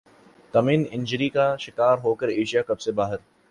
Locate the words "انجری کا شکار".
0.91-1.97